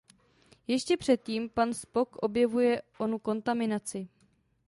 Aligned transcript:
Ještě 0.67 0.97
předtím 0.97 1.49
pan 1.49 1.73
Spock 1.73 2.15
objevuje 2.15 2.81
onu 2.97 3.19
kontaminaci. 3.19 4.07